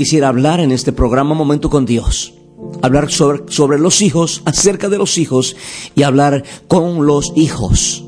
Quisiera 0.00 0.28
hablar 0.28 0.60
en 0.60 0.72
este 0.72 0.92
programa 0.92 1.34
Momento 1.34 1.68
con 1.68 1.84
Dios. 1.84 2.32
Hablar 2.80 3.10
sobre, 3.10 3.78
los 3.78 4.00
hijos, 4.00 4.40
acerca 4.46 4.88
de 4.88 4.96
los 4.96 5.18
hijos 5.18 5.56
y 5.94 6.04
hablar 6.04 6.42
con 6.68 7.04
los 7.04 7.34
hijos. 7.36 8.02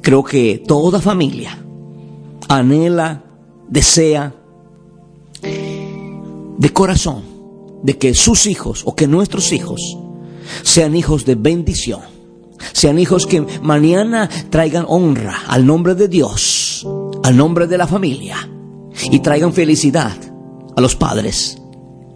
Creo 0.00 0.22
que 0.22 0.62
toda 0.64 1.00
familia 1.00 1.58
anhela, 2.48 3.24
desea 3.68 4.32
de 5.42 6.72
corazón 6.72 7.24
de 7.82 7.98
que 7.98 8.14
sus 8.14 8.46
hijos 8.46 8.84
o 8.86 8.94
que 8.94 9.08
nuestros 9.08 9.52
hijos 9.52 9.98
sean 10.62 10.94
hijos 10.94 11.24
de 11.24 11.34
bendición, 11.34 12.02
sean 12.72 13.00
hijos 13.00 13.26
que 13.26 13.44
mañana 13.60 14.30
traigan 14.50 14.84
honra 14.86 15.36
al 15.48 15.66
nombre 15.66 15.96
de 15.96 16.06
Dios, 16.06 16.86
al 17.24 17.36
nombre 17.36 17.66
de 17.66 17.76
la 17.76 17.88
familia 17.88 18.48
y 19.10 19.18
traigan 19.18 19.52
felicidad 19.52 20.27
a 20.78 20.80
los 20.80 20.94
padres. 20.94 21.60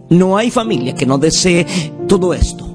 No 0.09 0.37
hay 0.37 0.49
familia 0.49 0.95
que 0.95 1.05
no 1.05 1.17
desee 1.17 1.65
todo 2.07 2.33
esto. 2.33 2.65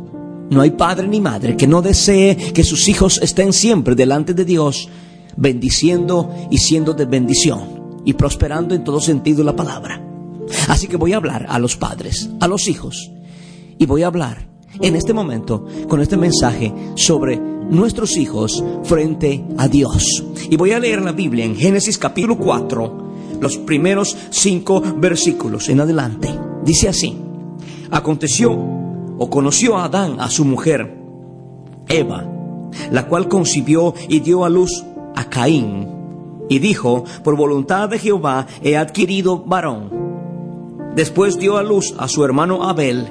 No 0.51 0.61
hay 0.61 0.73
padre 0.73 1.09
ni 1.09 1.19
madre 1.19 1.57
que 1.57 1.67
no 1.67 1.81
desee 1.81 2.37
que 2.37 2.63
sus 2.63 2.89
hijos 2.89 3.19
estén 3.23 3.55
siempre 3.55 3.95
delante 3.95 4.35
de 4.35 4.45
Dios, 4.45 4.91
bendiciendo 5.37 6.31
y 6.51 6.59
siendo 6.59 6.93
de 6.93 7.07
bendición 7.07 8.03
y 8.05 8.13
prosperando 8.13 8.75
en 8.75 8.85
todo 8.85 9.01
sentido 9.01 9.43
la 9.43 9.57
palabra. 9.57 10.05
Así 10.69 10.89
que 10.89 10.99
voy 10.99 11.15
a 11.15 11.17
hablar 11.17 11.47
a 11.49 11.59
los 11.59 11.77
padres, 11.77 12.29
a 12.39 12.49
los 12.49 12.69
hijos, 12.69 13.11
y 13.79 13.87
voy 13.87 14.03
a 14.03 14.09
hablar 14.09 14.47
en 14.83 14.95
este 14.95 15.15
momento 15.15 15.65
con 15.89 16.03
este 16.03 16.19
mensaje 16.19 16.73
sobre 16.97 17.39
nuestros 17.39 18.19
hijos 18.19 18.63
frente 18.85 19.43
a 19.57 19.69
Dios. 19.69 20.23
Y 20.51 20.57
voy 20.57 20.73
a 20.73 20.81
leer 20.81 21.01
la 21.01 21.13
Biblia 21.13 21.47
en 21.47 21.57
Génesis 21.57 21.97
capítulo 21.97 22.37
4, 22.37 23.08
los 23.41 23.57
primeros 23.59 24.17
cinco 24.31 24.81
versículos 24.81 25.69
en 25.69 25.81
adelante. 25.81 26.29
Dice 26.65 26.89
así, 26.89 27.17
aconteció 27.91 28.53
o 28.53 29.31
conoció 29.31 29.77
a 29.77 29.85
Adán 29.85 30.21
a 30.21 30.31
su 30.31 30.45
mujer, 30.45 30.97
Eva, 31.89 32.25
la 32.91 33.07
cual 33.09 33.29
concibió 33.29 33.95
y 34.09 34.21
dio 34.21 34.45
a 34.45 34.49
luz 34.49 34.85
a 35.17 35.25
Caín, 35.25 35.89
y 36.49 36.59
dijo, 36.59 37.05
por 37.25 37.37
voluntad 37.37 37.89
de 37.89 37.99
Jehová 37.99 38.47
he 38.63 38.77
adquirido 38.77 39.45
varón. 39.45 39.91
Después 40.95 41.39
dio 41.39 41.57
a 41.57 41.63
luz 41.63 41.95
a 41.99 42.09
su 42.09 42.25
hermano 42.25 42.65
Abel, 42.65 43.09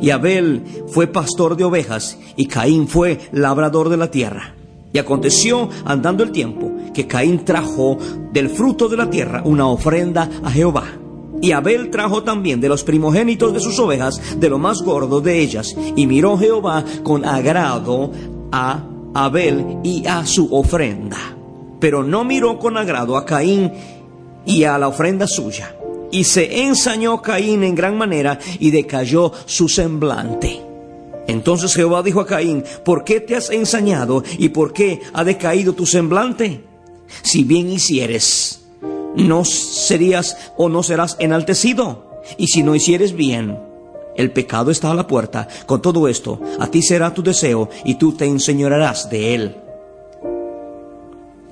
y 0.00 0.10
Abel 0.10 0.64
fue 0.88 1.06
pastor 1.06 1.56
de 1.56 1.64
ovejas, 1.64 2.18
y 2.36 2.46
Caín 2.46 2.88
fue 2.88 3.18
labrador 3.32 3.88
de 3.88 3.96
la 3.96 4.10
tierra. 4.10 4.54
Y 4.92 4.98
aconteció, 4.98 5.68
andando 5.84 6.22
el 6.22 6.32
tiempo, 6.32 6.70
que 6.92 7.06
Caín 7.06 7.44
trajo 7.44 7.98
del 8.32 8.50
fruto 8.50 8.88
de 8.88 8.96
la 8.96 9.08
tierra 9.08 9.42
una 9.44 9.66
ofrenda 9.66 10.28
a 10.42 10.50
Jehová. 10.50 10.84
Y 11.40 11.52
Abel 11.52 11.90
trajo 11.90 12.22
también 12.22 12.60
de 12.60 12.68
los 12.68 12.84
primogénitos 12.84 13.52
de 13.52 13.60
sus 13.60 13.78
ovejas, 13.78 14.38
de 14.38 14.48
lo 14.48 14.58
más 14.58 14.82
gordo 14.82 15.20
de 15.20 15.40
ellas. 15.40 15.74
Y 15.96 16.06
miró 16.06 16.38
Jehová 16.38 16.84
con 17.02 17.24
agrado 17.24 18.12
a 18.52 18.84
Abel 19.14 19.78
y 19.82 20.06
a 20.06 20.24
su 20.24 20.54
ofrenda. 20.54 21.18
Pero 21.80 22.04
no 22.04 22.24
miró 22.24 22.58
con 22.58 22.76
agrado 22.76 23.16
a 23.16 23.24
Caín 23.24 23.72
y 24.46 24.64
a 24.64 24.78
la 24.78 24.88
ofrenda 24.88 25.26
suya. 25.26 25.74
Y 26.12 26.24
se 26.24 26.64
ensañó 26.64 27.20
Caín 27.22 27.64
en 27.64 27.74
gran 27.74 27.96
manera 27.96 28.38
y 28.60 28.70
decayó 28.70 29.32
su 29.46 29.68
semblante. 29.68 30.71
Entonces 31.26 31.74
Jehová 31.74 32.02
dijo 32.02 32.20
a 32.20 32.26
Caín, 32.26 32.64
¿por 32.84 33.04
qué 33.04 33.20
te 33.20 33.36
has 33.36 33.50
ensañado 33.50 34.22
y 34.38 34.48
por 34.50 34.72
qué 34.72 35.00
ha 35.12 35.24
decaído 35.24 35.72
tu 35.72 35.86
semblante? 35.86 36.64
Si 37.22 37.44
bien 37.44 37.70
hicieres, 37.70 38.64
no 39.14 39.44
serías 39.44 40.36
o 40.56 40.68
no 40.68 40.82
serás 40.82 41.16
enaltecido. 41.18 42.10
Y 42.38 42.48
si 42.48 42.62
no 42.62 42.74
hicieres 42.74 43.14
bien, 43.14 43.58
el 44.16 44.30
pecado 44.30 44.70
está 44.70 44.90
a 44.90 44.94
la 44.94 45.06
puerta. 45.06 45.48
Con 45.66 45.82
todo 45.82 46.08
esto, 46.08 46.40
a 46.58 46.66
ti 46.68 46.82
será 46.82 47.14
tu 47.14 47.22
deseo 47.22 47.68
y 47.84 47.96
tú 47.96 48.12
te 48.12 48.24
enseñorearás 48.24 49.10
de 49.10 49.34
él. 49.34 49.56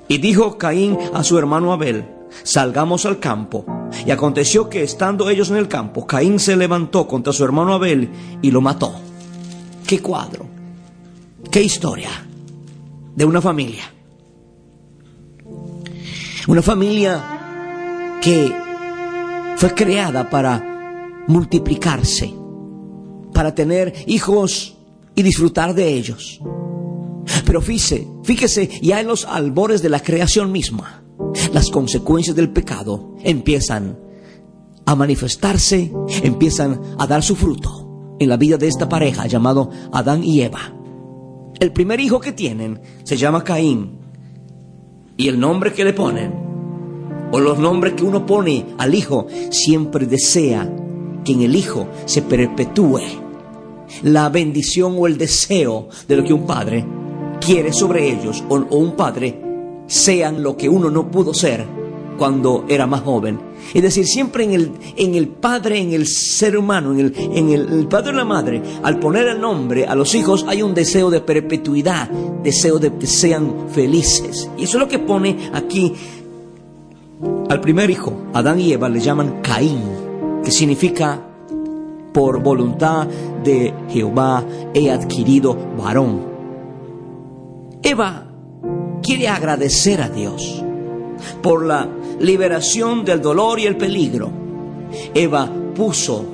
Y 0.08 0.18
dijo 0.18 0.58
Caín 0.58 0.98
a 1.12 1.22
su 1.22 1.38
hermano 1.38 1.72
Abel, 1.72 2.04
salgamos 2.42 3.06
al 3.06 3.20
campo. 3.20 3.64
Y 4.06 4.10
aconteció 4.10 4.68
que 4.68 4.82
estando 4.82 5.30
ellos 5.30 5.50
en 5.50 5.56
el 5.56 5.68
campo, 5.68 6.06
Caín 6.06 6.38
se 6.38 6.56
levantó 6.56 7.06
contra 7.06 7.32
su 7.32 7.44
hermano 7.44 7.74
Abel 7.74 8.10
y 8.42 8.50
lo 8.50 8.60
mató. 8.60 9.09
Qué 9.90 9.98
cuadro, 9.98 10.46
qué 11.50 11.64
historia 11.64 12.10
de 13.16 13.24
una 13.24 13.40
familia. 13.40 13.92
Una 16.46 16.62
familia 16.62 18.20
que 18.22 18.52
fue 19.56 19.74
creada 19.74 20.30
para 20.30 21.24
multiplicarse, 21.26 22.32
para 23.34 23.52
tener 23.52 23.92
hijos 24.06 24.76
y 25.16 25.24
disfrutar 25.24 25.74
de 25.74 25.92
ellos. 25.92 26.40
Pero 27.44 27.60
fíjese, 27.60 28.06
fíjese 28.22 28.70
ya 28.80 29.00
en 29.00 29.08
los 29.08 29.24
albores 29.24 29.82
de 29.82 29.88
la 29.88 29.98
creación 29.98 30.52
misma, 30.52 31.02
las 31.52 31.68
consecuencias 31.68 32.36
del 32.36 32.50
pecado 32.50 33.16
empiezan 33.24 33.98
a 34.86 34.94
manifestarse, 34.94 35.92
empiezan 36.22 36.80
a 36.96 37.08
dar 37.08 37.24
su 37.24 37.34
fruto 37.34 37.89
en 38.20 38.28
la 38.28 38.36
vida 38.36 38.58
de 38.58 38.68
esta 38.68 38.88
pareja 38.88 39.26
llamado 39.26 39.70
Adán 39.92 40.22
y 40.22 40.42
Eva. 40.42 40.74
El 41.58 41.72
primer 41.72 41.98
hijo 42.00 42.20
que 42.20 42.32
tienen 42.32 42.80
se 43.02 43.16
llama 43.16 43.42
Caín. 43.42 43.98
Y 45.16 45.28
el 45.28 45.40
nombre 45.40 45.72
que 45.72 45.84
le 45.84 45.92
ponen, 45.92 46.32
o 47.32 47.40
los 47.40 47.58
nombres 47.58 47.94
que 47.94 48.04
uno 48.04 48.24
pone 48.24 48.66
al 48.78 48.94
hijo, 48.94 49.26
siempre 49.50 50.06
desea 50.06 50.70
que 51.24 51.32
en 51.32 51.42
el 51.42 51.56
hijo 51.56 51.88
se 52.04 52.22
perpetúe 52.22 53.00
la 54.02 54.28
bendición 54.28 54.96
o 54.98 55.06
el 55.06 55.18
deseo 55.18 55.88
de 56.06 56.16
lo 56.16 56.24
que 56.24 56.32
un 56.32 56.46
padre 56.46 56.86
quiere 57.40 57.72
sobre 57.72 58.08
ellos, 58.08 58.44
o, 58.48 58.56
o 58.56 58.76
un 58.76 58.92
padre 58.92 59.42
sean 59.86 60.42
lo 60.42 60.56
que 60.56 60.68
uno 60.68 60.90
no 60.90 61.10
pudo 61.10 61.34
ser 61.34 61.79
cuando 62.20 62.66
era 62.68 62.86
más 62.86 63.00
joven. 63.00 63.40
Es 63.72 63.82
decir, 63.82 64.04
siempre 64.04 64.44
en 64.44 64.52
el, 64.52 64.72
en 64.94 65.14
el 65.14 65.26
padre, 65.26 65.78
en 65.78 65.94
el 65.94 66.06
ser 66.06 66.54
humano, 66.54 66.92
en, 66.92 67.00
el, 67.00 67.14
en 67.16 67.48
el, 67.48 67.72
el 67.72 67.88
padre 67.88 68.12
y 68.12 68.16
la 68.16 68.26
madre, 68.26 68.62
al 68.82 68.98
poner 68.98 69.26
el 69.26 69.40
nombre 69.40 69.86
a 69.86 69.94
los 69.94 70.14
hijos 70.14 70.44
hay 70.46 70.60
un 70.60 70.74
deseo 70.74 71.08
de 71.08 71.22
perpetuidad, 71.22 72.10
deseo 72.42 72.78
de 72.78 72.94
que 72.94 73.06
sean 73.06 73.70
felices. 73.70 74.50
Y 74.58 74.64
eso 74.64 74.76
es 74.76 74.80
lo 74.82 74.86
que 74.86 74.98
pone 74.98 75.48
aquí 75.54 75.94
al 77.48 77.62
primer 77.62 77.88
hijo, 77.88 78.12
Adán 78.34 78.60
y 78.60 78.70
Eva, 78.70 78.90
le 78.90 79.00
llaman 79.00 79.40
Caín, 79.40 79.80
que 80.44 80.50
significa 80.50 81.22
por 82.12 82.42
voluntad 82.42 83.08
de 83.42 83.72
Jehová 83.88 84.44
he 84.74 84.90
adquirido 84.90 85.56
varón. 85.78 86.20
Eva 87.82 88.26
quiere 89.02 89.26
agradecer 89.28 90.02
a 90.02 90.10
Dios 90.10 90.62
por 91.42 91.64
la 91.64 91.88
liberación 92.20 93.04
del 93.04 93.20
dolor 93.20 93.58
y 93.58 93.66
el 93.66 93.76
peligro. 93.76 94.30
Eva 95.14 95.50
puso 95.74 96.24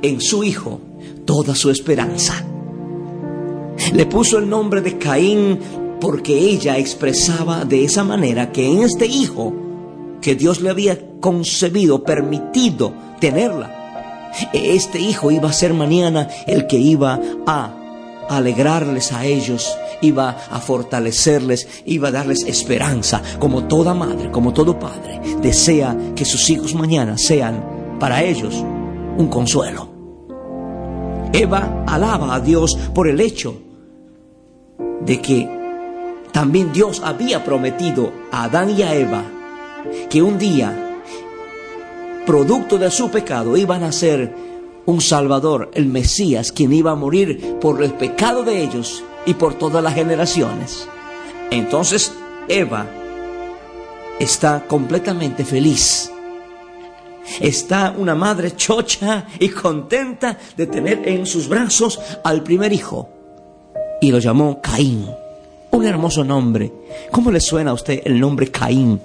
en 0.00 0.20
su 0.20 0.44
hijo 0.44 0.80
toda 1.24 1.54
su 1.54 1.70
esperanza. 1.70 2.44
Le 3.92 4.06
puso 4.06 4.38
el 4.38 4.48
nombre 4.48 4.80
de 4.80 4.98
Caín 4.98 5.58
porque 6.00 6.38
ella 6.38 6.78
expresaba 6.78 7.64
de 7.64 7.84
esa 7.84 8.04
manera 8.04 8.52
que 8.52 8.66
en 8.66 8.82
este 8.82 9.06
hijo 9.06 9.52
que 10.20 10.34
Dios 10.34 10.60
le 10.60 10.70
había 10.70 10.98
concebido, 11.20 12.04
permitido 12.04 12.92
tenerla, 13.20 14.30
este 14.52 15.00
hijo 15.00 15.30
iba 15.30 15.48
a 15.48 15.52
ser 15.52 15.74
mañana 15.74 16.28
el 16.46 16.66
que 16.66 16.78
iba 16.78 17.20
a 17.46 17.81
alegrarles 18.28 19.12
a 19.12 19.24
ellos, 19.24 19.76
iba 20.00 20.30
a 20.50 20.60
fortalecerles, 20.60 21.82
iba 21.86 22.08
a 22.08 22.12
darles 22.12 22.44
esperanza, 22.44 23.22
como 23.38 23.64
toda 23.64 23.94
madre, 23.94 24.30
como 24.30 24.52
todo 24.52 24.78
padre, 24.78 25.20
desea 25.40 25.96
que 26.14 26.24
sus 26.24 26.48
hijos 26.50 26.74
mañana 26.74 27.16
sean 27.18 27.96
para 27.98 28.22
ellos 28.22 28.54
un 29.16 29.28
consuelo. 29.28 29.88
Eva 31.32 31.84
alaba 31.86 32.34
a 32.34 32.40
Dios 32.40 32.76
por 32.94 33.08
el 33.08 33.20
hecho 33.20 33.56
de 35.00 35.20
que 35.20 35.62
también 36.32 36.72
Dios 36.72 37.00
había 37.04 37.44
prometido 37.44 38.12
a 38.30 38.44
Adán 38.44 38.70
y 38.70 38.82
a 38.82 38.94
Eva 38.94 39.24
que 40.08 40.22
un 40.22 40.38
día, 40.38 41.00
producto 42.26 42.78
de 42.78 42.90
su 42.90 43.10
pecado, 43.10 43.56
iban 43.56 43.82
a 43.82 43.92
ser 43.92 44.34
un 44.86 45.00
Salvador, 45.00 45.70
el 45.74 45.86
Mesías, 45.86 46.52
quien 46.52 46.72
iba 46.72 46.92
a 46.92 46.96
morir 46.96 47.56
por 47.60 47.82
el 47.82 47.92
pecado 47.92 48.42
de 48.42 48.62
ellos 48.62 49.04
y 49.26 49.34
por 49.34 49.54
todas 49.54 49.82
las 49.82 49.94
generaciones. 49.94 50.88
Entonces 51.50 52.12
Eva 52.48 52.86
está 54.18 54.66
completamente 54.66 55.44
feliz. 55.44 56.10
Está 57.40 57.94
una 57.96 58.14
madre 58.14 58.56
chocha 58.56 59.26
y 59.38 59.48
contenta 59.48 60.36
de 60.56 60.66
tener 60.66 61.08
en 61.08 61.24
sus 61.26 61.48
brazos 61.48 62.00
al 62.24 62.42
primer 62.42 62.72
hijo. 62.72 63.08
Y 64.00 64.10
lo 64.10 64.18
llamó 64.18 64.60
Caín. 64.60 65.06
Un 65.70 65.86
hermoso 65.86 66.24
nombre. 66.24 66.72
¿Cómo 67.10 67.30
le 67.30 67.40
suena 67.40 67.70
a 67.70 67.74
usted 67.74 68.02
el 68.04 68.18
nombre 68.18 68.50
Caín? 68.50 69.00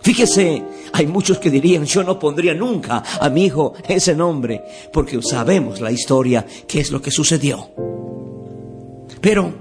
Fíjese, 0.00 0.62
hay 0.92 1.06
muchos 1.06 1.38
que 1.38 1.50
dirían, 1.50 1.84
yo 1.84 2.02
no 2.02 2.18
pondría 2.18 2.54
nunca 2.54 3.02
a 3.20 3.28
mi 3.28 3.46
hijo 3.46 3.74
ese 3.88 4.14
nombre, 4.14 4.62
porque 4.92 5.20
sabemos 5.22 5.80
la 5.80 5.90
historia, 5.90 6.46
qué 6.68 6.80
es 6.80 6.90
lo 6.90 7.00
que 7.00 7.10
sucedió. 7.10 7.70
Pero 9.20 9.52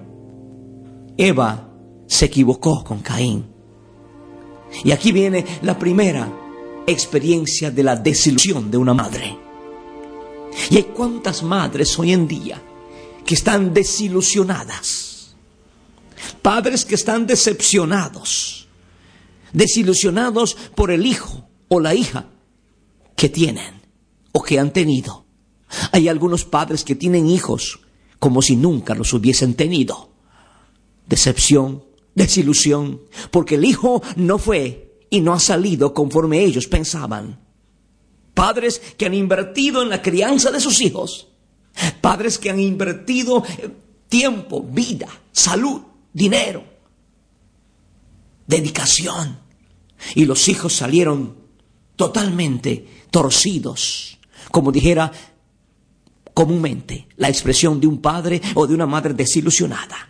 Eva 1.17 1.69
se 2.07 2.25
equivocó 2.25 2.83
con 2.83 2.99
Caín. 2.99 3.45
Y 4.83 4.91
aquí 4.91 5.11
viene 5.11 5.45
la 5.61 5.77
primera 5.77 6.31
experiencia 6.87 7.71
de 7.71 7.83
la 7.83 7.95
desilusión 7.95 8.69
de 8.69 8.77
una 8.77 8.93
madre. 8.93 9.37
Y 10.69 10.77
hay 10.77 10.83
cuántas 10.83 11.43
madres 11.43 11.97
hoy 11.97 12.11
en 12.11 12.27
día 12.27 12.61
que 13.25 13.35
están 13.35 13.73
desilusionadas. 13.73 15.35
Padres 16.41 16.83
que 16.83 16.95
están 16.95 17.25
decepcionados 17.25 18.60
desilusionados 19.53 20.55
por 20.75 20.91
el 20.91 21.05
hijo 21.05 21.47
o 21.67 21.79
la 21.79 21.95
hija 21.95 22.27
que 23.15 23.29
tienen 23.29 23.81
o 24.31 24.41
que 24.41 24.59
han 24.59 24.73
tenido. 24.73 25.25
Hay 25.91 26.07
algunos 26.07 26.45
padres 26.45 26.83
que 26.83 26.95
tienen 26.95 27.27
hijos 27.27 27.79
como 28.19 28.41
si 28.41 28.55
nunca 28.55 28.93
los 28.93 29.13
hubiesen 29.13 29.55
tenido. 29.55 30.11
Decepción, 31.07 31.83
desilusión, 32.13 33.01
porque 33.31 33.55
el 33.55 33.65
hijo 33.65 34.01
no 34.15 34.37
fue 34.37 35.05
y 35.09 35.21
no 35.21 35.33
ha 35.33 35.39
salido 35.39 35.93
conforme 35.93 36.43
ellos 36.43 36.67
pensaban. 36.67 37.39
Padres 38.33 38.81
que 38.97 39.05
han 39.05 39.13
invertido 39.13 39.81
en 39.81 39.89
la 39.89 40.01
crianza 40.01 40.51
de 40.51 40.59
sus 40.59 40.81
hijos. 40.81 41.27
Padres 42.01 42.37
que 42.37 42.49
han 42.49 42.59
invertido 42.59 43.43
tiempo, 44.09 44.61
vida, 44.61 45.07
salud, 45.31 45.81
dinero, 46.13 46.63
dedicación. 48.51 49.39
Y 50.13 50.25
los 50.25 50.47
hijos 50.49 50.73
salieron 50.73 51.35
totalmente 51.95 52.85
torcidos, 53.09 54.19
como 54.51 54.71
dijera 54.71 55.11
comúnmente 56.33 57.07
la 57.17 57.29
expresión 57.29 57.79
de 57.79 57.87
un 57.87 57.99
padre 57.99 58.41
o 58.55 58.67
de 58.67 58.73
una 58.73 58.85
madre 58.85 59.13
desilusionada. 59.13 60.09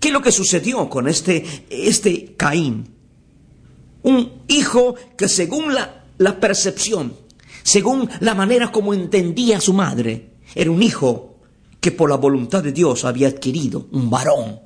¿Qué 0.00 0.08
es 0.08 0.14
lo 0.14 0.20
que 0.20 0.32
sucedió 0.32 0.88
con 0.88 1.08
este, 1.08 1.66
este 1.70 2.34
Caín? 2.36 2.88
Un 4.02 4.42
hijo 4.48 4.94
que 5.16 5.28
según 5.28 5.74
la, 5.74 6.04
la 6.18 6.38
percepción, 6.38 7.14
según 7.62 8.08
la 8.20 8.34
manera 8.34 8.70
como 8.70 8.92
entendía 8.92 9.58
a 9.58 9.62
su 9.62 9.72
madre, 9.72 10.34
era 10.54 10.70
un 10.70 10.82
hijo 10.82 11.36
que 11.80 11.90
por 11.90 12.10
la 12.10 12.16
voluntad 12.16 12.62
de 12.62 12.72
Dios 12.72 13.04
había 13.04 13.28
adquirido 13.28 13.88
un 13.92 14.10
varón, 14.10 14.60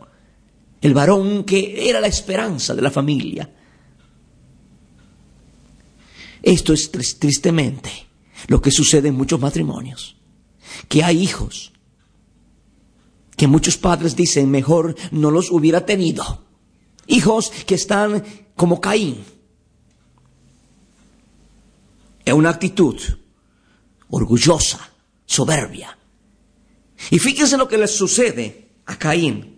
el 0.80 0.94
varón 0.94 1.44
que 1.44 1.88
era 1.88 2.00
la 2.00 2.06
esperanza 2.06 2.74
de 2.74 2.82
la 2.82 2.90
familia. 2.90 3.50
Esto 6.42 6.72
es 6.72 6.90
tristemente 7.18 7.90
lo 8.46 8.62
que 8.62 8.70
sucede 8.70 9.08
en 9.08 9.14
muchos 9.14 9.40
matrimonios, 9.40 10.16
que 10.88 11.02
hay 11.02 11.22
hijos 11.22 11.72
que 13.38 13.46
muchos 13.46 13.76
padres 13.76 14.16
dicen 14.16 14.50
mejor 14.50 14.96
no 15.12 15.30
los 15.30 15.50
hubiera 15.50 15.86
tenido. 15.86 16.44
Hijos 17.06 17.50
que 17.66 17.76
están 17.76 18.24
como 18.56 18.80
Caín. 18.80 19.24
Es 22.24 22.34
una 22.34 22.50
actitud 22.50 23.00
orgullosa, 24.10 24.90
soberbia. 25.24 25.96
Y 27.10 27.20
fíjense 27.20 27.56
lo 27.56 27.68
que 27.68 27.78
les 27.78 27.92
sucede 27.92 28.70
a 28.86 28.98
Caín. 28.98 29.57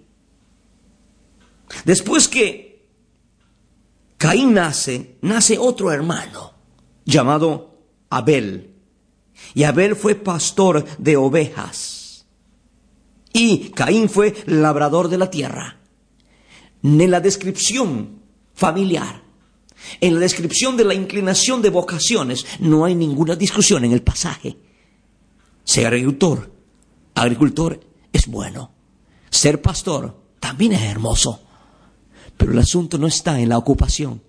Después 1.84 2.28
que 2.28 2.88
Caín 4.16 4.54
nace, 4.54 5.16
nace 5.22 5.58
otro 5.58 5.92
hermano 5.92 6.52
llamado 7.04 7.78
Abel. 8.10 8.74
Y 9.54 9.62
Abel 9.64 9.96
fue 9.96 10.14
pastor 10.14 10.84
de 10.98 11.16
ovejas. 11.16 12.26
Y 13.32 13.70
Caín 13.70 14.08
fue 14.08 14.34
labrador 14.46 15.08
de 15.08 15.18
la 15.18 15.30
tierra. 15.30 15.78
En 16.82 17.10
la 17.10 17.20
descripción 17.20 18.20
familiar, 18.54 19.22
en 20.00 20.14
la 20.14 20.20
descripción 20.20 20.76
de 20.76 20.84
la 20.84 20.94
inclinación 20.94 21.62
de 21.62 21.70
vocaciones, 21.70 22.44
no 22.58 22.84
hay 22.84 22.94
ninguna 22.94 23.36
discusión 23.36 23.84
en 23.84 23.92
el 23.92 24.02
pasaje. 24.02 24.56
Ser 25.64 25.86
agricultor, 25.86 26.52
agricultor 27.14 27.80
es 28.12 28.26
bueno. 28.26 28.72
Ser 29.30 29.62
pastor 29.62 30.20
también 30.40 30.72
es 30.72 30.82
hermoso. 30.82 31.40
Pero 32.40 32.52
el 32.52 32.58
asunto 32.58 32.96
no 32.96 33.06
está 33.06 33.38
en 33.38 33.50
la 33.50 33.58
ocupación. 33.58 34.22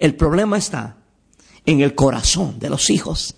El 0.00 0.16
problema 0.16 0.56
está 0.56 0.96
en 1.66 1.82
el 1.82 1.94
corazón 1.94 2.58
de 2.58 2.70
los 2.70 2.88
hijos. 2.88 3.34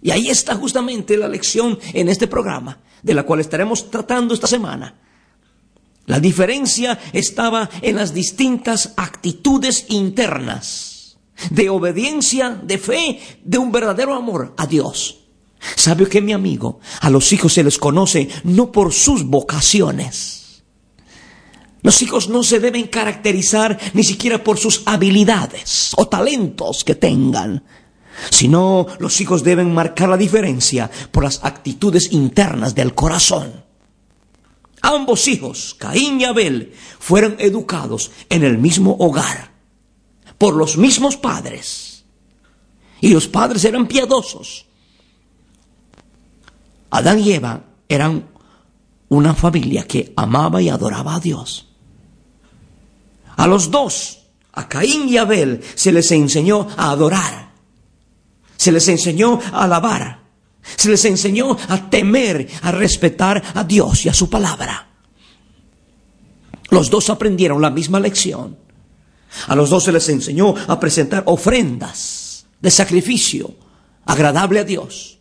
Y 0.00 0.10
ahí 0.10 0.30
está 0.30 0.54
justamente 0.54 1.18
la 1.18 1.28
lección 1.28 1.78
en 1.92 2.08
este 2.08 2.26
programa, 2.26 2.80
de 3.02 3.12
la 3.12 3.24
cual 3.24 3.40
estaremos 3.40 3.90
tratando 3.90 4.32
esta 4.32 4.46
semana. 4.46 4.94
La 6.06 6.18
diferencia 6.18 6.98
estaba 7.12 7.68
en 7.82 7.96
las 7.96 8.14
distintas 8.14 8.94
actitudes 8.96 9.84
internas 9.90 11.18
de 11.50 11.68
obediencia, 11.68 12.48
de 12.50 12.78
fe, 12.78 13.20
de 13.44 13.58
un 13.58 13.70
verdadero 13.70 14.14
amor 14.14 14.54
a 14.56 14.66
Dios. 14.66 15.26
¿Sabe 15.76 16.08
que 16.08 16.22
mi 16.22 16.32
amigo? 16.32 16.80
A 17.02 17.10
los 17.10 17.30
hijos 17.34 17.52
se 17.52 17.62
les 17.62 17.76
conoce 17.76 18.30
no 18.44 18.72
por 18.72 18.94
sus 18.94 19.24
vocaciones, 19.24 20.41
los 21.82 22.00
hijos 22.00 22.28
no 22.28 22.42
se 22.44 22.60
deben 22.60 22.86
caracterizar 22.86 23.78
ni 23.92 24.04
siquiera 24.04 24.42
por 24.42 24.58
sus 24.58 24.82
habilidades 24.86 25.92
o 25.96 26.06
talentos 26.06 26.84
que 26.84 26.94
tengan, 26.94 27.64
sino 28.30 28.86
los 29.00 29.20
hijos 29.20 29.42
deben 29.42 29.74
marcar 29.74 30.08
la 30.08 30.16
diferencia 30.16 30.90
por 31.10 31.24
las 31.24 31.42
actitudes 31.44 32.12
internas 32.12 32.74
del 32.74 32.94
corazón. 32.94 33.64
Ambos 34.80 35.26
hijos, 35.28 35.74
Caín 35.78 36.20
y 36.20 36.24
Abel, 36.24 36.72
fueron 36.98 37.36
educados 37.38 38.10
en 38.28 38.44
el 38.44 38.58
mismo 38.58 38.96
hogar, 38.98 39.52
por 40.38 40.54
los 40.54 40.76
mismos 40.76 41.16
padres. 41.16 42.04
Y 43.00 43.08
los 43.08 43.26
padres 43.26 43.64
eran 43.64 43.86
piadosos. 43.86 44.66
Adán 46.90 47.20
y 47.20 47.32
Eva 47.32 47.64
eran 47.88 48.28
una 49.08 49.34
familia 49.34 49.86
que 49.86 50.12
amaba 50.16 50.62
y 50.62 50.68
adoraba 50.68 51.16
a 51.16 51.20
Dios. 51.20 51.71
A 53.36 53.46
los 53.46 53.70
dos, 53.70 54.26
a 54.52 54.68
Caín 54.68 55.08
y 55.08 55.16
Abel, 55.16 55.62
se 55.74 55.92
les 55.92 56.10
enseñó 56.12 56.68
a 56.76 56.90
adorar. 56.90 57.52
Se 58.56 58.72
les 58.72 58.86
enseñó 58.88 59.40
a 59.52 59.64
alabar. 59.64 60.22
Se 60.76 60.90
les 60.90 61.04
enseñó 61.04 61.56
a 61.68 61.90
temer, 61.90 62.48
a 62.62 62.70
respetar 62.70 63.42
a 63.54 63.64
Dios 63.64 64.06
y 64.06 64.08
a 64.08 64.14
su 64.14 64.30
palabra. 64.30 64.88
Los 66.70 66.88
dos 66.88 67.10
aprendieron 67.10 67.60
la 67.60 67.70
misma 67.70 68.00
lección. 68.00 68.56
A 69.48 69.56
los 69.56 69.70
dos 69.70 69.84
se 69.84 69.92
les 69.92 70.08
enseñó 70.08 70.54
a 70.68 70.78
presentar 70.78 71.24
ofrendas 71.26 72.46
de 72.60 72.70
sacrificio 72.70 73.54
agradable 74.04 74.60
a 74.60 74.64
Dios. 74.64 75.18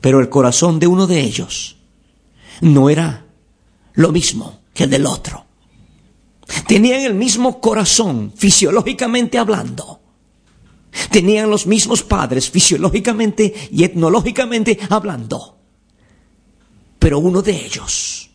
Pero 0.00 0.20
el 0.20 0.28
corazón 0.28 0.78
de 0.78 0.86
uno 0.86 1.06
de 1.06 1.20
ellos 1.20 1.76
no 2.60 2.90
era 2.90 3.24
lo 3.94 4.12
mismo 4.12 4.63
que 4.74 4.86
del 4.86 5.06
otro. 5.06 5.46
Tenían 6.66 7.00
el 7.02 7.14
mismo 7.14 7.60
corazón, 7.60 8.32
fisiológicamente 8.36 9.38
hablando. 9.38 10.00
Tenían 11.10 11.50
los 11.50 11.66
mismos 11.66 12.02
padres, 12.02 12.50
fisiológicamente 12.50 13.52
y 13.70 13.84
etnológicamente 13.84 14.78
hablando. 14.90 15.58
Pero 16.98 17.18
uno 17.18 17.42
de 17.42 17.64
ellos, 17.64 18.30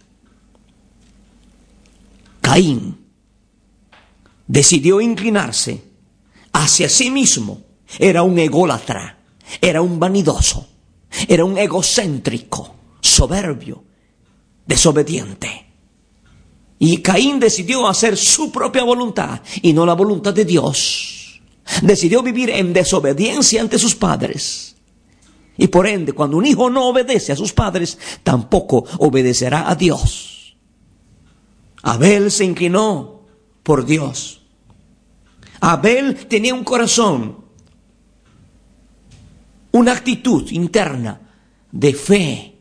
Caín, 2.41 2.97
decidió 4.47 4.99
inclinarse 5.01 5.83
hacia 6.53 6.89
sí 6.89 7.11
mismo. 7.11 7.61
Era 7.97 8.23
un 8.23 8.37
ególatra, 8.37 9.17
era 9.61 9.81
un 9.81 9.99
vanidoso, 9.99 10.67
era 11.27 11.45
un 11.45 11.57
egocéntrico, 11.57 12.75
soberbio, 13.01 13.83
desobediente. 14.65 15.68
Y 16.79 17.01
Caín 17.01 17.41
decidió 17.41 17.87
hacer 17.87 18.15
su 18.15 18.51
propia 18.51 18.83
voluntad 18.83 19.41
y 19.61 19.73
no 19.73 19.85
la 19.85 19.93
voluntad 19.93 20.33
de 20.33 20.45
Dios. 20.45 21.41
Decidió 21.81 22.23
vivir 22.23 22.49
en 22.49 22.71
desobediencia 22.71 23.61
ante 23.61 23.77
sus 23.77 23.95
padres. 23.95 24.77
Y 25.57 25.67
por 25.67 25.85
ende, 25.85 26.13
cuando 26.13 26.37
un 26.37 26.45
hijo 26.45 26.69
no 26.69 26.87
obedece 26.87 27.33
a 27.33 27.35
sus 27.35 27.51
padres, 27.51 27.99
tampoco 28.23 28.85
obedecerá 28.99 29.69
a 29.69 29.75
Dios. 29.75 30.55
Abel 31.83 32.31
se 32.31 32.45
inclinó 32.45 33.23
por 33.61 33.85
Dios. 33.85 34.41
Abel 35.59 36.27
tenía 36.27 36.53
un 36.53 36.63
corazón, 36.63 37.43
una 39.73 39.91
actitud 39.91 40.49
interna 40.51 41.19
de 41.71 41.93
fe, 41.93 42.55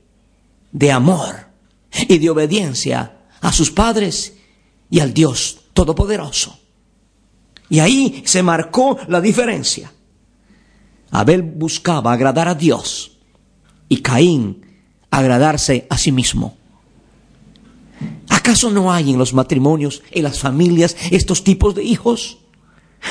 de 0.72 0.90
amor 0.90 1.46
y 2.08 2.18
de 2.18 2.30
obediencia 2.30 3.17
a 3.40 3.52
sus 3.52 3.70
padres 3.70 4.34
y 4.90 5.00
al 5.00 5.14
Dios 5.14 5.60
Todopoderoso. 5.72 6.58
Y 7.70 7.78
ahí 7.80 8.22
se 8.24 8.42
marcó 8.42 8.98
la 9.08 9.20
diferencia. 9.20 9.92
Abel 11.10 11.42
buscaba 11.42 12.12
agradar 12.12 12.48
a 12.48 12.54
Dios 12.54 13.18
y 13.88 13.98
Caín 13.98 14.66
agradarse 15.10 15.86
a 15.88 15.98
sí 15.98 16.12
mismo. 16.12 16.56
¿Acaso 18.28 18.70
no 18.70 18.92
hay 18.92 19.10
en 19.10 19.18
los 19.18 19.34
matrimonios, 19.34 20.02
en 20.10 20.22
las 20.22 20.38
familias, 20.38 20.96
estos 21.10 21.44
tipos 21.44 21.74
de 21.74 21.84
hijos? 21.84 22.38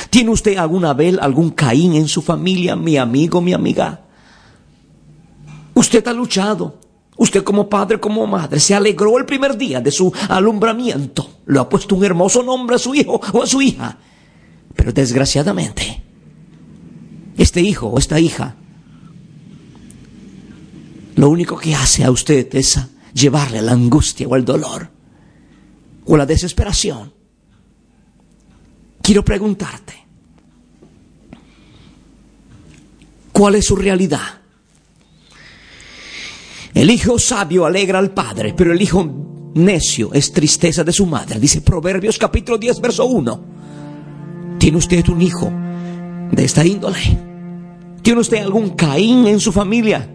¿Tiene 0.09 0.31
usted 0.31 0.57
algún 0.57 0.85
Abel, 0.85 1.19
algún 1.21 1.51
Caín 1.51 1.93
en 1.95 2.07
su 2.07 2.21
familia, 2.21 2.75
mi 2.75 2.97
amigo, 2.97 3.41
mi 3.41 3.53
amiga? 3.53 4.01
Usted 5.73 6.05
ha 6.07 6.13
luchado. 6.13 6.79
Usted 7.17 7.43
como 7.43 7.67
padre, 7.67 7.99
como 7.99 8.27
madre, 8.27 8.59
se 8.59 8.75
alegró 8.75 9.17
el 9.17 9.25
primer 9.25 9.57
día 9.57 9.81
de 9.81 9.91
su 9.91 10.13
alumbramiento. 10.29 11.41
Le 11.47 11.59
ha 11.59 11.67
puesto 11.67 11.95
un 11.95 12.05
hermoso 12.05 12.43
nombre 12.43 12.75
a 12.75 12.79
su 12.79 12.93
hijo 12.93 13.19
o 13.33 13.43
a 13.43 13.47
su 13.47 13.61
hija. 13.61 13.97
Pero 14.75 14.91
desgraciadamente, 14.91 16.03
este 17.35 17.61
hijo 17.61 17.87
o 17.87 17.97
esta 17.97 18.19
hija, 18.19 18.55
lo 21.15 21.29
único 21.29 21.57
que 21.57 21.73
hace 21.73 22.03
a 22.03 22.11
usted 22.11 22.47
es 22.53 22.79
llevarle 23.13 23.63
la 23.63 23.71
angustia 23.71 24.27
o 24.27 24.35
el 24.35 24.45
dolor 24.45 24.91
o 26.05 26.15
la 26.15 26.25
desesperación. 26.27 27.11
Quiero 29.01 29.25
preguntarte, 29.25 29.95
¿cuál 33.31 33.55
es 33.55 33.65
su 33.65 33.75
realidad? 33.75 34.36
El 36.77 36.91
hijo 36.91 37.17
sabio 37.17 37.65
alegra 37.65 37.97
al 37.97 38.11
padre, 38.11 38.53
pero 38.55 38.71
el 38.71 38.79
hijo 38.79 39.03
necio 39.55 40.13
es 40.13 40.31
tristeza 40.31 40.83
de 40.83 40.91
su 40.91 41.07
madre. 41.07 41.39
Dice 41.39 41.61
Proverbios 41.61 42.19
capítulo 42.19 42.59
10, 42.59 42.79
verso 42.81 43.07
1. 43.07 43.39
¿Tiene 44.59 44.77
usted 44.77 45.09
un 45.09 45.19
hijo 45.19 45.51
de 46.31 46.45
esta 46.45 46.63
índole? 46.63 46.99
¿Tiene 48.03 48.19
usted 48.19 48.37
algún 48.43 48.75
Caín 48.75 49.25
en 49.25 49.39
su 49.39 49.51
familia? 49.51 50.07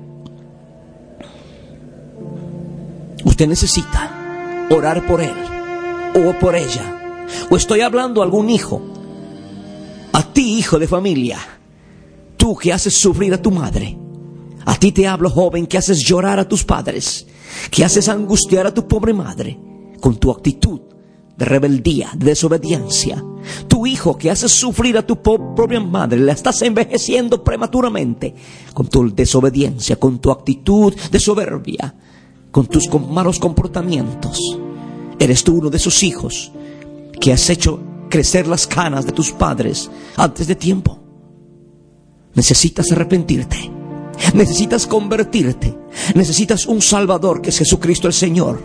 Usted 3.25 3.49
necesita 3.49 4.69
orar 4.71 5.04
por 5.04 5.21
él 5.21 5.35
o 6.14 6.38
por 6.38 6.54
ella. 6.54 7.26
O 7.50 7.57
estoy 7.57 7.81
hablando 7.81 8.21
a 8.21 8.25
algún 8.25 8.49
hijo. 8.49 8.81
A 10.12 10.23
ti, 10.33 10.59
hijo 10.59 10.78
de 10.78 10.87
familia. 10.87 11.40
Tú 12.37 12.57
que 12.57 12.73
haces 12.73 12.95
sufrir 12.95 13.35
a 13.35 13.42
tu 13.42 13.50
madre 13.50 13.99
a 14.64 14.76
ti 14.76 14.92
te 14.92 15.07
hablo, 15.07 15.31
joven, 15.31 15.66
que 15.66 15.78
haces 15.78 16.04
llorar 16.04 16.38
a 16.38 16.49
tus 16.49 16.64
padres, 16.64 17.26
que 17.71 17.85
haces 17.85 18.09
angustiar 18.09 18.66
a 18.66 18.75
tu 18.75 18.87
pobre 18.87 19.12
madre 19.12 19.59
con 20.00 20.16
tu 20.16 20.31
actitud 20.31 20.81
de 21.37 21.45
rebeldía, 21.45 22.11
de 22.14 22.26
desobediencia. 22.26 23.25
Tu 23.66 23.87
hijo 23.87 24.16
que 24.16 24.31
haces 24.31 24.52
sufrir 24.52 24.97
a 24.97 25.07
tu 25.07 25.21
propia 25.21 25.81
madre, 25.81 26.21
la 26.21 26.33
estás 26.33 26.62
envejeciendo 26.62 27.42
prematuramente 27.42 28.35
con 28.73 28.88
tu 28.88 29.12
desobediencia, 29.12 29.97
con 29.97 30.21
tu 30.21 30.31
actitud 30.31 30.95
de 31.11 31.19
soberbia, 31.19 31.95
con 32.50 32.66
tus 32.66 32.88
malos 33.11 33.38
comportamientos. 33.38 34.59
Eres 35.19 35.42
tú 35.42 35.57
uno 35.57 35.71
de 35.71 35.78
esos 35.78 36.02
hijos 36.02 36.52
que 37.21 37.33
has 37.33 37.50
hecho 37.50 37.81
crecer 38.09 38.47
las 38.47 38.66
canas 38.66 39.07
de 39.07 39.12
tus 39.12 39.33
padres 39.33 39.90
antes 40.16 40.47
de 40.47 40.54
tiempo. 40.54 40.99
Necesitas 42.35 42.90
arrepentirte 42.92 43.81
Necesitas 44.35 44.87
convertirte. 44.87 45.76
Necesitas 46.14 46.66
un 46.66 46.81
Salvador 46.81 47.42
que 47.42 47.50
es 47.50 47.59
Jesucristo 47.59 48.07
el 48.07 48.14
Señor. 48.14 48.61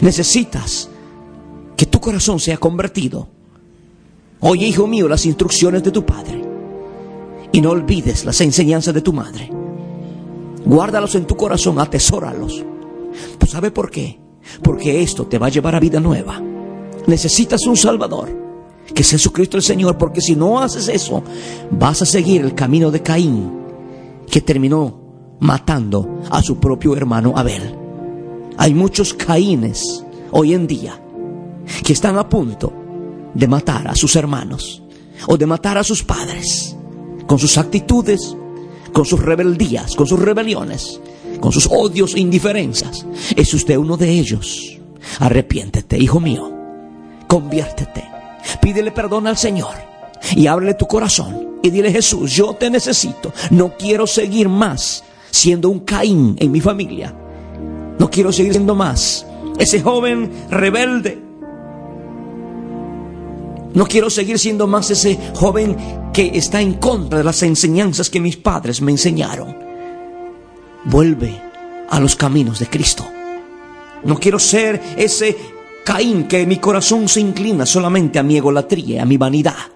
Necesitas 0.00 0.88
que 1.76 1.86
tu 1.86 2.00
corazón 2.00 2.38
sea 2.38 2.56
convertido. 2.56 3.28
Oye, 4.40 4.66
hijo 4.66 4.86
mío, 4.86 5.08
las 5.08 5.26
instrucciones 5.26 5.82
de 5.82 5.90
tu 5.90 6.04
Padre. 6.04 6.42
Y 7.52 7.60
no 7.60 7.70
olvides 7.70 8.24
las 8.24 8.40
enseñanzas 8.40 8.94
de 8.94 9.02
tu 9.02 9.12
madre. 9.12 9.50
Guárdalos 10.64 11.14
en 11.14 11.26
tu 11.26 11.36
corazón, 11.36 11.78
atesóralos. 11.78 12.64
¿Tú 13.38 13.46
sabes 13.46 13.72
por 13.72 13.90
qué? 13.90 14.18
Porque 14.62 15.02
esto 15.02 15.26
te 15.26 15.38
va 15.38 15.46
a 15.46 15.50
llevar 15.50 15.74
a 15.74 15.80
vida 15.80 16.00
nueva. 16.00 16.40
Necesitas 17.06 17.66
un 17.66 17.76
Salvador, 17.76 18.30
que 18.94 19.02
es 19.02 19.10
Jesucristo 19.10 19.56
el 19.56 19.62
Señor, 19.62 19.98
porque 19.98 20.20
si 20.20 20.34
no 20.34 20.60
haces 20.60 20.88
eso, 20.88 21.22
vas 21.70 22.02
a 22.02 22.06
seguir 22.06 22.42
el 22.42 22.54
camino 22.54 22.90
de 22.90 23.02
Caín 23.02 23.61
que 24.32 24.40
terminó 24.40 25.36
matando 25.40 26.22
a 26.30 26.42
su 26.42 26.58
propio 26.58 26.96
hermano 26.96 27.34
Abel. 27.36 27.76
Hay 28.56 28.72
muchos 28.72 29.12
caínes 29.12 30.02
hoy 30.30 30.54
en 30.54 30.66
día 30.66 30.98
que 31.84 31.92
están 31.92 32.16
a 32.16 32.26
punto 32.26 32.72
de 33.34 33.46
matar 33.46 33.86
a 33.88 33.94
sus 33.94 34.16
hermanos 34.16 34.82
o 35.26 35.36
de 35.36 35.44
matar 35.44 35.76
a 35.76 35.84
sus 35.84 36.02
padres 36.02 36.74
con 37.26 37.38
sus 37.38 37.58
actitudes, 37.58 38.34
con 38.94 39.04
sus 39.04 39.20
rebeldías, 39.20 39.94
con 39.94 40.06
sus 40.06 40.18
rebeliones, 40.18 40.98
con 41.38 41.52
sus 41.52 41.68
odios 41.70 42.14
e 42.14 42.20
indiferencias. 42.20 43.04
¿Es 43.36 43.52
usted 43.52 43.76
uno 43.76 43.98
de 43.98 44.12
ellos? 44.12 44.80
Arrepiéntete, 45.18 45.98
hijo 45.98 46.20
mío. 46.20 46.50
Conviértete. 47.26 48.08
Pídele 48.62 48.92
perdón 48.92 49.26
al 49.26 49.36
Señor 49.36 49.74
y 50.34 50.46
ábrele 50.46 50.72
tu 50.72 50.86
corazón 50.86 51.51
y 51.62 51.70
dile 51.70 51.92
Jesús, 51.92 52.32
yo 52.32 52.54
te 52.54 52.68
necesito. 52.68 53.32
No 53.50 53.76
quiero 53.76 54.06
seguir 54.06 54.48
más 54.48 55.04
siendo 55.30 55.70
un 55.70 55.80
Caín 55.80 56.36
en 56.38 56.50
mi 56.50 56.60
familia. 56.60 57.14
No 57.98 58.10
quiero 58.10 58.32
seguir 58.32 58.52
siendo 58.52 58.74
más 58.74 59.26
ese 59.58 59.80
joven 59.80 60.30
rebelde. 60.50 61.22
No 63.74 63.86
quiero 63.86 64.10
seguir 64.10 64.38
siendo 64.38 64.66
más 64.66 64.90
ese 64.90 65.18
joven 65.34 65.76
que 66.12 66.32
está 66.34 66.60
en 66.60 66.74
contra 66.74 67.18
de 67.18 67.24
las 67.24 67.42
enseñanzas 67.42 68.10
que 68.10 68.20
mis 68.20 68.36
padres 68.36 68.82
me 68.82 68.90
enseñaron. 68.90 69.56
Vuelve 70.84 71.40
a 71.88 72.00
los 72.00 72.16
caminos 72.16 72.58
de 72.58 72.66
Cristo. 72.66 73.04
No 74.04 74.16
quiero 74.16 74.38
ser 74.38 74.80
ese 74.96 75.36
Caín 75.84 76.28
que 76.28 76.44
mi 76.44 76.56
corazón 76.56 77.08
se 77.08 77.20
inclina 77.20 77.64
solamente 77.64 78.18
a 78.18 78.22
mi 78.22 78.36
egolatría, 78.36 79.02
a 79.02 79.06
mi 79.06 79.16
vanidad. 79.16 79.71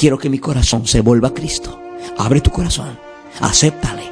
Quiero 0.00 0.16
que 0.16 0.30
mi 0.30 0.38
corazón 0.38 0.86
se 0.86 1.02
vuelva 1.02 1.28
a 1.28 1.34
Cristo. 1.34 1.78
Abre 2.16 2.40
tu 2.40 2.50
corazón, 2.50 2.98
acéptale 3.38 4.04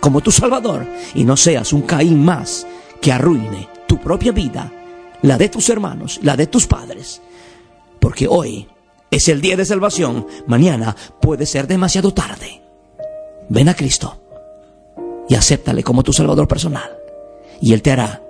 como 0.00 0.20
tu 0.20 0.32
Salvador 0.32 0.84
y 1.14 1.22
no 1.22 1.36
seas 1.36 1.72
un 1.72 1.82
Caín 1.82 2.24
más 2.24 2.66
que 3.00 3.12
arruine 3.12 3.68
tu 3.86 3.98
propia 3.98 4.32
vida, 4.32 4.72
la 5.22 5.38
de 5.38 5.48
tus 5.48 5.70
hermanos, 5.70 6.18
la 6.24 6.36
de 6.36 6.48
tus 6.48 6.66
padres. 6.66 7.22
Porque 8.00 8.26
hoy 8.26 8.66
es 9.12 9.28
el 9.28 9.40
día 9.40 9.56
de 9.56 9.64
salvación, 9.64 10.26
mañana 10.48 10.96
puede 11.20 11.46
ser 11.46 11.68
demasiado 11.68 12.12
tarde. 12.12 12.60
Ven 13.48 13.68
a 13.68 13.74
Cristo 13.74 14.20
y 15.28 15.36
acéptale 15.36 15.84
como 15.84 16.02
tu 16.02 16.12
Salvador 16.12 16.48
personal. 16.48 16.98
Y 17.60 17.74
Él 17.74 17.82
te 17.82 17.92
hará 17.92 18.24